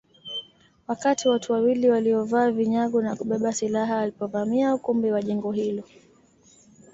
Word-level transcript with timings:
Wakati 0.87 1.27
watu 1.29 1.53
wawili 1.53 1.89
waliovaa 1.89 2.51
vinyago 2.51 3.01
na 3.01 3.15
kubeba 3.15 3.53
silaha 3.53 3.95
walipovamia 3.95 4.75
ukumbi 4.75 5.11
wa 5.11 5.21
jengo 5.21 5.51
hilo 5.51 5.83